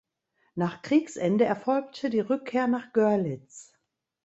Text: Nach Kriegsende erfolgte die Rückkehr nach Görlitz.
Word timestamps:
Nach 0.55 0.81
Kriegsende 0.81 1.45
erfolgte 1.45 2.09
die 2.09 2.21
Rückkehr 2.21 2.65
nach 2.65 2.91
Görlitz. 2.91 3.75